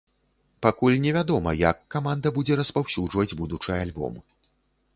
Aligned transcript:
Пакуль 0.65 0.95
невядома, 1.03 1.53
як 1.69 1.77
каманда 1.95 2.33
будзе 2.37 2.57
распаўсюджваць 2.63 3.37
будучы 3.43 3.73
альбом. 3.83 4.13